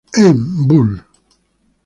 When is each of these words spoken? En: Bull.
En: 0.17 0.67
Bull. 0.67 1.05